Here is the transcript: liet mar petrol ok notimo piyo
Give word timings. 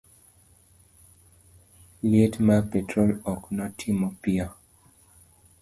liet 2.09 2.33
mar 2.45 2.61
petrol 2.71 3.09
ok 3.33 3.41
notimo 3.57 4.07
piyo 4.21 4.47